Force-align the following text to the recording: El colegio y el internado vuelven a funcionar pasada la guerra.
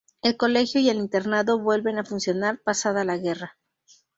El 0.23 0.35
colegio 0.35 0.81
y 0.81 0.89
el 0.89 0.97
internado 0.97 1.59
vuelven 1.59 1.99
a 1.99 2.03
funcionar 2.03 2.59
pasada 2.63 3.03
la 3.03 3.17
guerra. 3.17 3.59